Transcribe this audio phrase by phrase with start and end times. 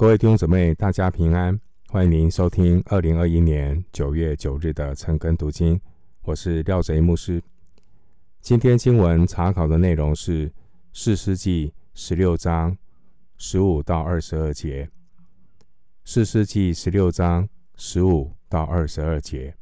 [0.00, 1.60] 各位弟兄姊妹，大家平安！
[1.90, 5.78] 欢迎您收听二零二一年九月九日的晨更读经，
[6.22, 7.42] 我是廖贼牧师。
[8.40, 10.50] 今天经文查考的内容是
[10.94, 12.74] 四世纪十六章
[13.36, 14.88] 十五到二十二节。
[16.06, 17.46] 四世纪十六章
[17.76, 19.54] 十五到二十二节，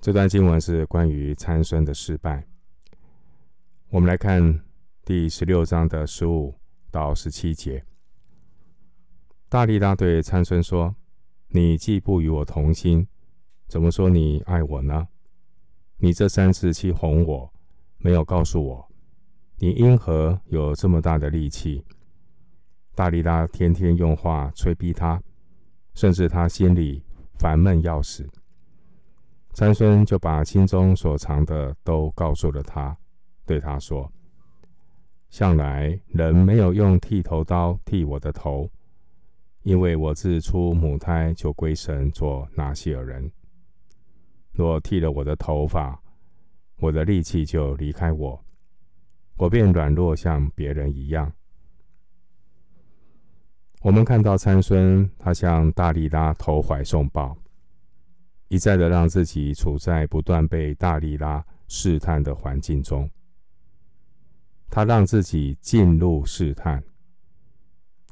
[0.00, 2.44] 这段经文是关于参孙的失败。
[3.90, 4.60] 我们来看
[5.04, 6.56] 第十六章的十五
[6.90, 7.84] 到十七节。
[9.52, 10.96] 大利拉对参孙说
[11.52, 13.06] ：“你既不与我同心，
[13.68, 15.06] 怎么说你爱我呢？
[15.98, 17.52] 你这三次欺哄我，
[17.98, 18.88] 没有告诉我，
[19.58, 21.84] 你因何有这么大的力气？”
[22.96, 25.22] 大利拉天天用话催逼他，
[25.92, 27.04] 甚至他心里
[27.38, 28.26] 烦闷要死。
[29.52, 32.96] 参孙就把心中所藏的都告诉了他，
[33.44, 34.10] 对他说
[35.28, 38.66] ：“向来人没有用剃头刀剃我的头。”
[39.62, 43.30] 因为我自出母胎就归神做拿西尔人，
[44.52, 46.02] 若剃了我的头发，
[46.78, 48.44] 我的力气就离开我，
[49.36, 51.32] 我便软弱像别人一样。
[53.82, 57.36] 我们看到参孙，他向大利拉投怀送抱，
[58.48, 63.08] 一再的让自己处在不断被大利拉试探的环境中，
[64.68, 66.82] 他让自己进入试探。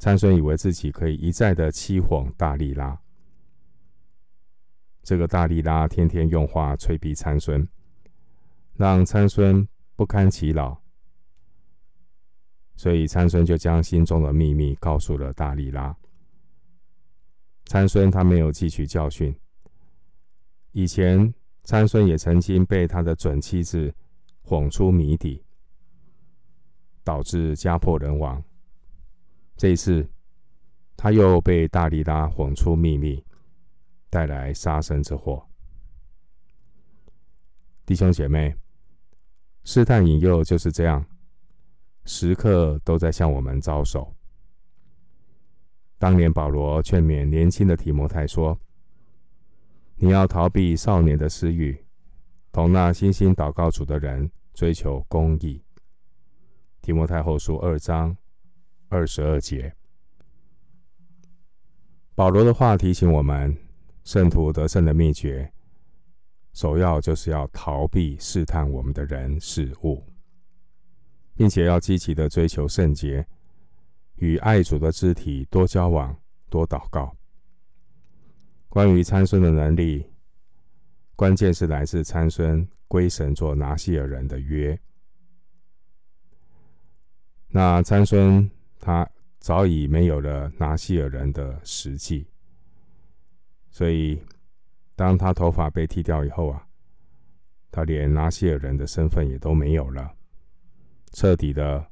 [0.01, 2.99] 参孙以为自己可以一再的欺哄大力拉，
[5.03, 7.69] 这个大力拉天天用话催逼参孙，
[8.77, 10.81] 让参孙不堪其扰，
[12.77, 15.95] 所以参孙就将心中的秘密告诉了大力拉。
[17.67, 19.37] 参孙他没有汲取教训，
[20.73, 23.95] 以前参孙也曾经被他的准妻子
[24.41, 25.45] 哄出谜底，
[27.05, 28.43] 导致家破人亡。
[29.61, 30.09] 这一次，
[30.97, 33.23] 他又被大利拉哄出秘密，
[34.09, 35.47] 带来杀身之祸。
[37.85, 38.57] 弟兄姐妹，
[39.65, 41.05] 试探引诱就是这样，
[42.07, 44.15] 时刻都在向我们招手。
[45.99, 48.59] 当年保罗劝勉年轻的提摩太说
[49.97, 51.85] ：“你要逃避少年的私欲，
[52.51, 55.63] 同那辛心祷告主的人追求公义。”
[56.81, 58.17] 提摩太后书二章。
[58.91, 59.73] 二十二节，
[62.17, 63.57] 保罗的话提醒我们：
[64.03, 65.53] 圣徒得胜的秘诀，
[66.53, 70.05] 首要就是要逃避试探我们的人事物，
[71.37, 73.25] 并且要积极的追求圣洁，
[74.17, 77.17] 与爱主的肢体多交往、多祷告。
[78.69, 80.05] 关于参孙的能力，
[81.15, 84.77] 关键是来自参孙归神做拿细耳人的约。
[87.47, 88.51] 那参孙。
[88.81, 89.09] 他
[89.39, 92.27] 早已没有了拿西尔人的实际，
[93.71, 94.21] 所以
[94.97, 96.67] 当他头发被剃掉以后啊，
[97.71, 100.15] 他连拿西尔人的身份也都没有了，
[101.13, 101.87] 彻底的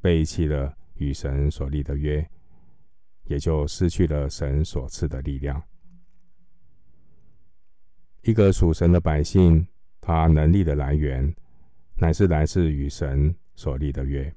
[0.00, 2.26] 背弃了与神所立的约，
[3.24, 5.62] 也就失去了神所赐的力量。
[8.22, 9.66] 一个属神的百姓，
[10.00, 11.34] 他能力的来源，
[11.96, 14.34] 乃是来自与神所立的约。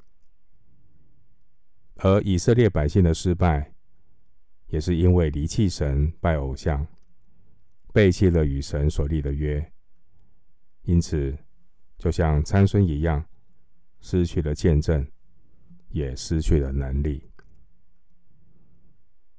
[2.03, 3.71] 而以色列百姓的失败，
[4.67, 6.85] 也是因为离弃神、拜偶像，
[7.93, 9.71] 背弃了与神所立的约，
[10.81, 11.33] 因此
[11.97, 13.23] 就像参孙一样，
[14.01, 15.07] 失去了见证，
[15.91, 17.23] 也失去了能力。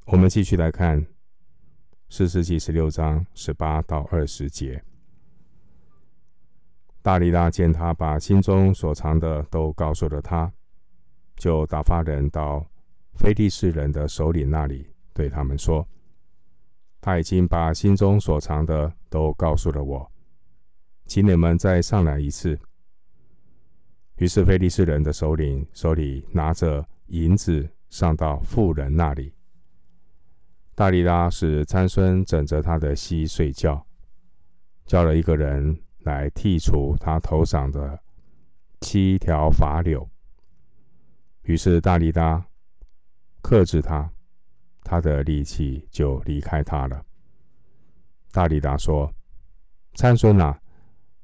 [0.06, 1.06] 我们继续来看
[2.08, 4.82] 四世纪十六章十八到二十节。
[7.02, 10.50] 大利拉见他把心中所藏的都告诉了他。
[11.36, 12.64] 就打发人到
[13.14, 15.86] 非利士人的首领那里，对他们说
[17.00, 20.10] ：“他已经把心中所藏的都告诉了我，
[21.06, 22.58] 请你们再上来一次。”
[24.16, 29.34] 于是非利士人的首领手里拿着银子上到妇人那里。
[30.76, 33.84] 大利拉使参孙枕着他的膝睡觉，
[34.86, 38.00] 叫了一个人来剔除他头上的
[38.80, 40.08] 七条发綹。
[41.44, 42.44] 于是大利拉
[43.42, 44.10] 克制他，
[44.82, 47.04] 他的力气就离开他了。
[48.32, 49.12] 大力达说
[49.94, 50.58] ：“参孙啊，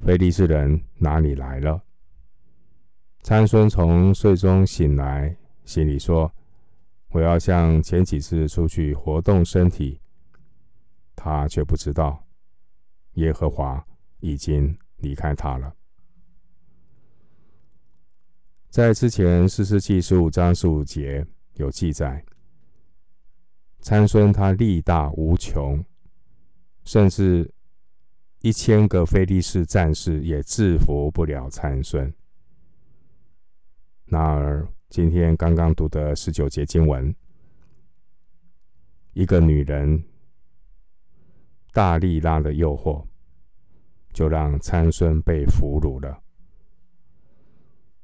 [0.00, 1.82] 非利士人哪里来了。”
[3.22, 5.34] 参孙从睡中醒来，
[5.64, 6.30] 心里说
[7.12, 9.98] ：“我要像前几次出去活动身体。”
[11.16, 12.22] 他却不知道，
[13.14, 13.84] 耶和华
[14.20, 15.74] 已经离开他了。
[18.70, 22.24] 在之前士师记十五章十五节有记载，
[23.80, 25.84] 参孙他力大无穷，
[26.84, 27.52] 甚至
[28.42, 32.14] 一千个非利士战士也制服不了参孙。
[34.04, 37.12] 然而，今天刚刚读的十九节经文，
[39.14, 40.04] 一个女人
[41.72, 43.04] 大力拉的诱惑，
[44.12, 46.22] 就让参孙被俘虏了。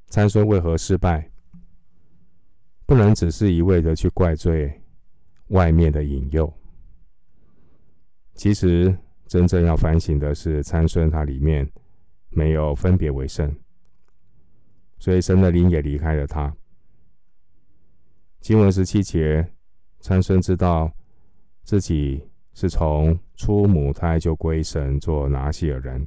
[0.08, 1.30] 参孙为何失败？
[2.86, 4.82] 不能只是一味的去怪罪。
[5.50, 6.52] 外面的引诱，
[8.34, 8.92] 其实
[9.28, 11.64] 真正要反省的是参孙他里面
[12.30, 13.56] 没有分别为圣，
[14.98, 16.52] 所以神的灵也离开了他。
[18.40, 19.48] 经文十七节，
[20.00, 20.92] 参孙知道
[21.62, 26.04] 自己是从出母胎就归神做拿细耳人。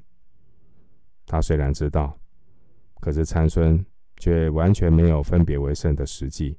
[1.26, 2.20] 他虽然知道，
[3.00, 3.86] 可是参孙
[4.18, 6.58] 却完全没有分别为圣的实际。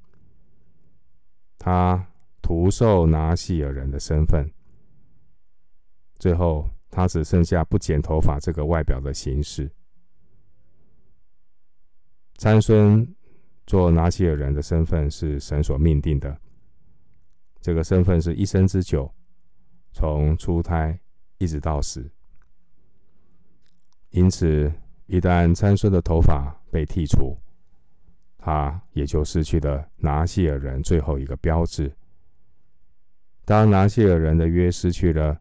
[1.57, 2.07] 他。
[2.43, 4.51] 徒受拿细耳人的身份，
[6.17, 9.71] 最后他只剩下不剪头发这个外表的形式。
[12.37, 13.07] 参孙
[13.67, 16.35] 做拿细耳人的身份是神所命定的，
[17.61, 19.09] 这个身份是一生之久，
[19.93, 20.99] 从出胎
[21.37, 22.11] 一直到死。
[24.09, 24.69] 因此，
[25.11, 27.37] 一旦参孙的头发被剔除，
[28.37, 31.93] 他也就失去了拿细耳人最后一个标志。
[33.43, 35.37] 当拿细耳人的约失去了，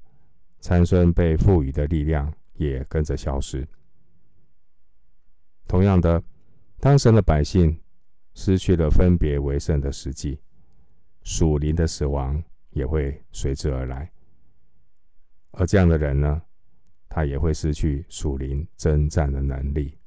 [0.58, 3.64] 参孙被赋予的力量也跟着消失。
[5.68, 6.20] 同样的，
[6.80, 7.80] 当神的百姓
[8.34, 10.40] 失去了分别为圣的实际，
[11.22, 14.10] 属灵的死亡也会随之而来。
[15.52, 16.42] 而这样的人呢，
[17.10, 19.98] 他也会失去属灵征战的能力。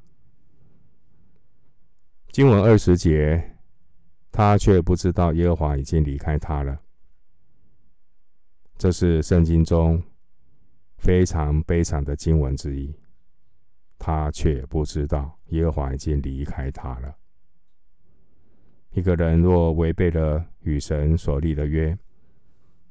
[2.31, 3.57] 经文二十节，
[4.31, 6.79] 他却不知道耶和华已经离开他了。
[8.75, 10.01] 这是圣经中
[10.97, 12.91] 非常悲惨的经文之一。
[13.99, 17.15] 他却不知道耶和华已经离开他了。
[18.91, 21.97] 一个人若违背了与神所立的约，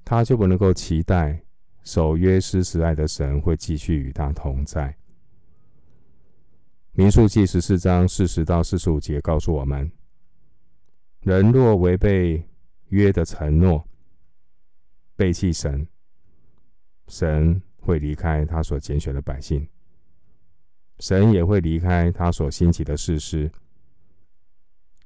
[0.05, 1.43] 他就不能够期待
[1.82, 4.96] 守约施慈爱的神会继续与他同在。
[6.93, 9.90] 民数记十四章四十到四十五节告诉我们：
[11.20, 12.46] 人若违背
[12.88, 13.88] 约的承诺，
[15.17, 15.87] 背弃神，
[17.08, 19.67] 神会离开他所拣选的百姓，
[20.99, 23.50] 神也会离开他所兴起的士师。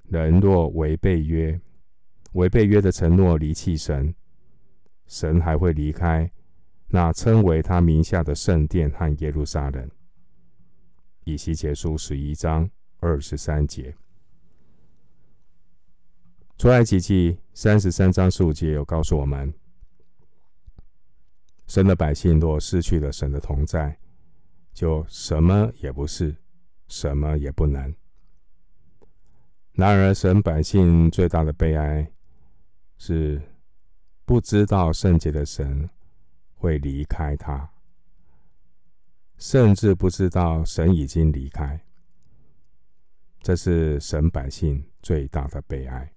[0.08, 1.61] 人若违背约，
[2.32, 4.14] 违背约的承诺，离弃神，
[5.06, 6.31] 神还会离开
[6.88, 9.91] 那称为他名下的圣殿和耶路撒冷。
[11.25, 13.97] 以西结书十一章二十三节，
[16.56, 19.53] 出埃及记三十三章十五节有告诉我们。
[21.67, 23.99] 神的百姓若失去了神的同在，
[24.73, 26.37] 就什么也不是，
[26.87, 27.93] 什么也不能。
[29.73, 32.09] 然而，神百姓最大的悲哀
[32.99, 33.43] 是
[34.25, 35.91] 不知道圣洁的神
[36.56, 37.70] 会离开他，
[39.38, 41.81] 甚至不知道神已经离开。
[43.41, 46.12] 这是神百姓最大的悲哀，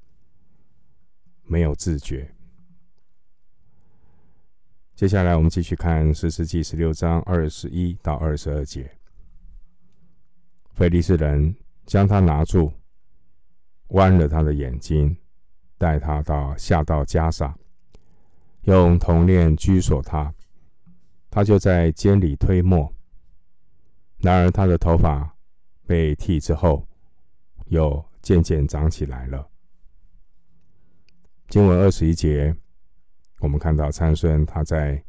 [1.43, 2.33] 没有自觉。
[4.95, 8.97] 接下来，我们继续看士师记十六章二十一到二十二节。
[10.71, 11.55] 菲利士人
[11.85, 12.73] 将他拿住，
[13.89, 15.15] 弯了他的眼睛，
[15.77, 17.57] 带他到下到迦萨，
[18.63, 20.33] 用铜链拘锁他，
[21.29, 22.91] 他就在监里推磨。
[24.17, 25.35] 然而他的头发
[25.85, 26.87] 被剃之后，
[27.67, 29.47] 又渐渐长起来了。
[31.47, 32.55] 经文二十一节。
[33.41, 35.01] 我们看到参孙他在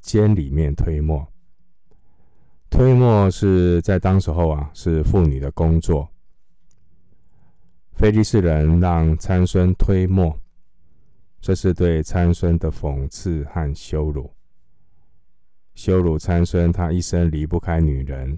[0.00, 1.24] 监里面推磨，
[2.68, 6.08] 推磨是在当时候啊，是妇女的工作。
[7.92, 10.36] 非利士人让参孙推磨，
[11.46, 14.28] 这是对参孙的讽刺和羞辱，
[15.76, 18.36] 羞辱参孙他一生离不开女人，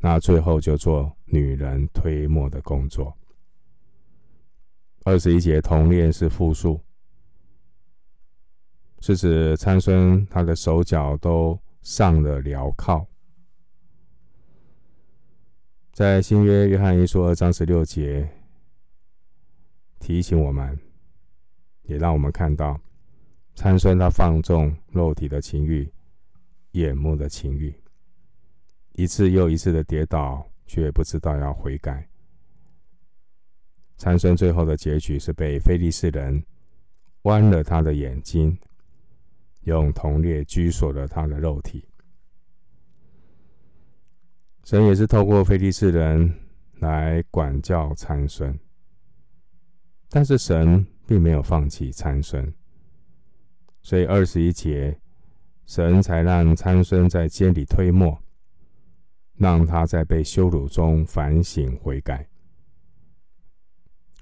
[0.00, 3.16] 那最后就做女人推磨的工作。
[5.04, 6.78] 二十一节铜链是复数。
[9.00, 13.06] 是指参孙他的手脚都上了镣铐，
[15.90, 18.28] 在新约约翰一书二章十六节
[19.98, 20.78] 提醒我们，
[21.82, 22.80] 也让我们看到
[23.54, 25.90] 参孙他放纵肉体的情欲、
[26.72, 27.74] 眼目的情欲，
[28.92, 32.08] 一次又一次的跌倒，却不知道要悔改。
[33.96, 36.42] 参孙最后的结局是被非利士人
[37.22, 38.56] 剜了他的眼睛，
[39.64, 41.84] 用铜链拘锁了他的肉体。
[44.64, 46.32] 神也是透过非利士人
[46.78, 48.58] 来管教参孙，
[50.08, 52.54] 但是神并没有放弃参孙，
[53.82, 54.96] 所以二十一节，
[55.66, 58.16] 神才让参孙在监里推磨，
[59.34, 62.28] 让他在被羞辱中反省悔改。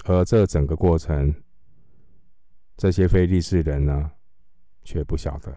[0.07, 1.35] 而这整个过程，
[2.79, 4.11] 这些非利士人呢，
[4.83, 5.55] 却不晓得。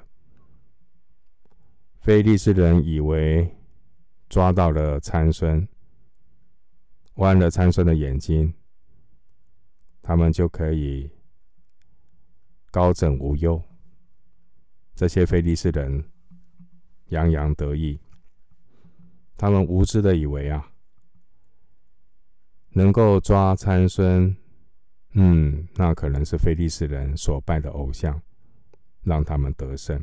[2.02, 3.50] 非利士人以为
[4.28, 5.66] 抓到了参孙，
[7.16, 8.54] 剜了参孙的眼睛，
[10.02, 11.10] 他们就可以
[12.72, 13.62] 高枕无忧。
[14.96, 16.04] 这些非利士人
[17.08, 18.00] 洋洋得意，
[19.38, 20.72] 他们无知的以为啊，
[22.70, 24.36] 能够抓参孙。
[25.14, 28.22] 嗯，那可能是非利士人所拜的偶像，
[29.04, 30.02] 让他们得胜。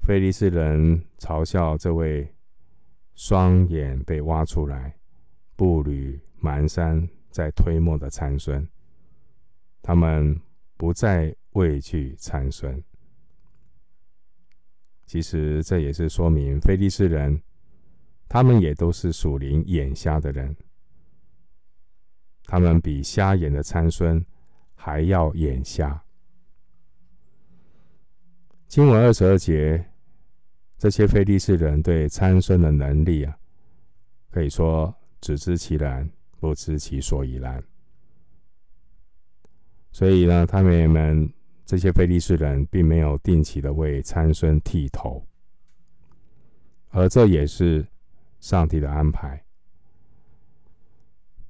[0.00, 2.34] 非利士人嘲笑这位
[3.14, 4.96] 双眼被挖出来、
[5.56, 8.66] 步履蹒跚在推磨的参孙，
[9.86, 10.40] 他们
[10.78, 12.82] 不再畏惧参孙。
[15.04, 17.38] 其实这也是说明非利士人，
[18.26, 20.56] 他们也都是属灵眼瞎的人。
[22.46, 24.24] 他们比瞎眼的参孙
[24.74, 26.02] 还要眼瞎。
[28.66, 29.84] 经文二十二节，
[30.78, 33.38] 这些非利士人对参孙的能力啊，
[34.30, 36.10] 可以说只知其然，
[36.40, 37.62] 不知其所以然。
[39.94, 41.32] 所以呢，他们们
[41.64, 45.24] 这些非利士人并没有定期的为参孙剃头，
[46.88, 47.86] 而这也是
[48.40, 49.40] 上帝的安排。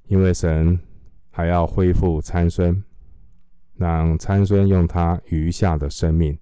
[0.05, 0.79] 因为神
[1.31, 2.83] 还要恢复参孙，
[3.73, 6.37] 让参孙用他余下的生命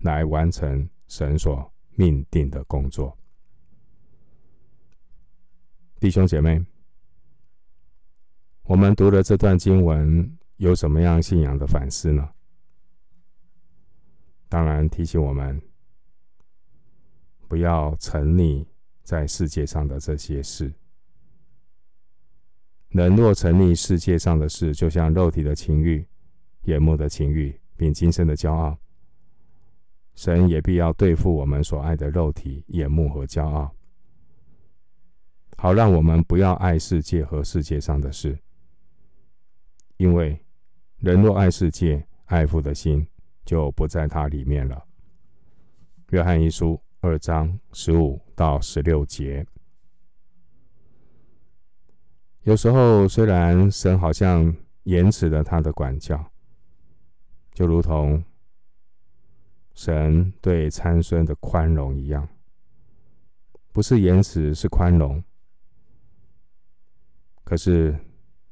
[0.00, 3.16] 来完成神所命定的工作。
[5.98, 6.62] 弟兄姐妹，
[8.64, 12.28] 我们读了这段经文，有什么样信仰的反思呢？
[14.48, 15.60] 当然提醒我们，
[17.46, 18.66] 不要沉溺
[19.02, 20.72] 在世界上的这些事。
[22.88, 26.04] 人若沉溺世界上的事，就像肉体的情欲、
[26.64, 28.76] 眼目的情欲，并今生的骄傲，
[30.14, 33.70] 神也必要对付我们所爱的肉体、眼目和骄傲，
[35.56, 38.36] 好让我们不要爱世界和世界上的事。
[39.98, 40.40] 因为
[40.98, 43.06] 人若爱世界，爱父的心
[43.44, 44.84] 就不在他里面了。
[46.10, 49.46] 约翰一书二章十五到十六节。
[52.42, 54.52] 有时候，虽然神好像
[54.84, 56.32] 延迟了他的管教，
[57.52, 58.24] 就如同
[59.74, 62.28] 神对参孙的宽容一样，
[63.70, 65.22] 不是延迟，是宽容。
[67.44, 67.96] 可是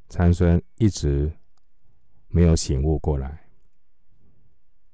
[0.08, 1.32] 参孙一直
[2.28, 3.48] 没有醒悟过来，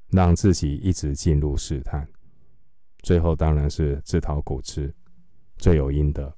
[0.09, 2.07] 让自己一直进入试探，
[3.03, 4.95] 最后当然是自讨苦吃，
[5.57, 6.33] 罪有应得。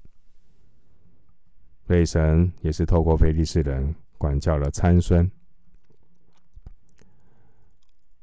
[1.86, 5.30] 所以神也是透过非利士人管教了参孙，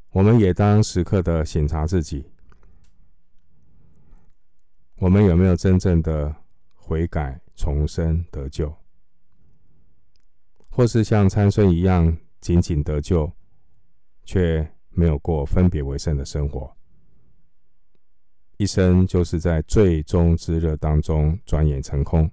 [0.09, 2.25] 我们也当时刻的省察自己，
[4.95, 6.35] 我们有没有真正的
[6.73, 8.75] 悔改、重生、得救，
[10.71, 13.31] 或是像参孙一样仅仅得救，
[14.25, 16.75] 却没有过分别为圣的生活，
[18.57, 22.29] 一生就是在最终之热当中转眼成空。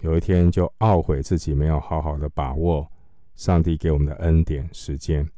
[0.00, 2.90] 有一天就懊悔自己没有好好的把握
[3.34, 5.28] 上帝给我们的恩典时间，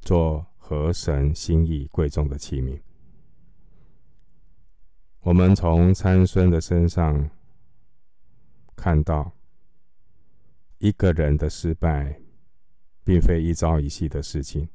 [0.00, 2.80] 做合神心意贵重的器皿。
[5.20, 7.28] 我们从参孙的身上
[8.74, 9.32] 看到，
[10.78, 12.18] 一个人的失败，
[13.08, 14.68] 并非一朝一夕的事情。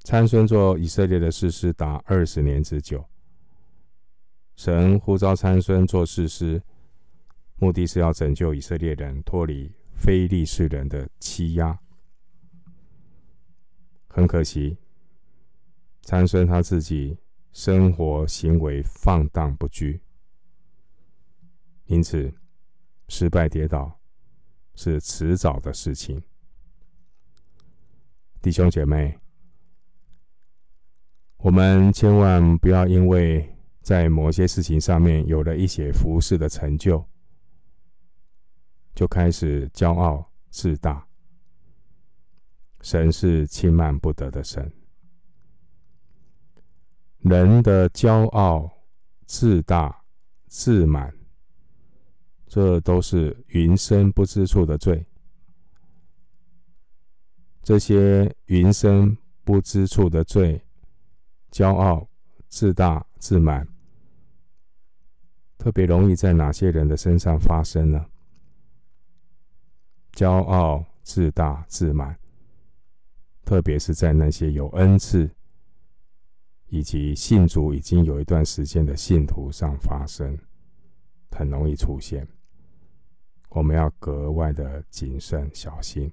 [0.00, 3.02] 参孙做以色列的士师达二十年之久，
[4.54, 6.62] 神呼召参孙做士师。
[7.56, 11.78] 目的是要拯救以色列人脱离非利士人的欺压。
[14.06, 14.76] 很可惜，
[16.02, 17.16] 参孙他自己
[17.52, 19.98] 生活行为放荡不羁，
[21.86, 22.30] 因此
[23.08, 23.98] 失败跌倒
[24.74, 26.22] 是迟早的事情。
[28.44, 29.18] 弟兄姐妹，
[31.38, 37.02] 我们千万不要因为在某些事情上面有了一些服饰的成就。
[38.94, 41.06] 就开始骄傲自大，
[42.82, 44.70] 神是轻慢不得的神。
[47.20, 48.70] 人的骄傲、
[49.24, 50.04] 自大、
[50.48, 51.10] 自满，
[52.46, 55.06] 这都是云深不知处的罪。
[57.64, 60.60] 这些云深不知处的罪，
[61.50, 62.06] 骄傲、
[62.46, 63.66] 自大、自满，
[65.56, 68.04] 特别容易在哪些人的身上发生呢？
[70.12, 72.14] 骄傲、自大、自满，
[73.46, 75.30] 特别是在那些有恩赐
[76.68, 80.38] 以及信主已经有一段时间的信徒上发生，
[81.30, 82.28] 很容易出现。
[83.48, 86.12] 我们要格外的谨慎小心。